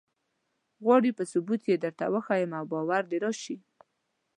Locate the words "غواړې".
0.83-1.11